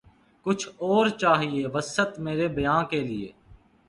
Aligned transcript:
کچھ 0.45 0.67
اور 0.79 1.05
چاہیے 1.21 1.65
وسعت 1.73 2.19
مرے 2.19 2.47
بیاں 2.55 2.81
کے 2.91 2.99
لیے 2.99 3.29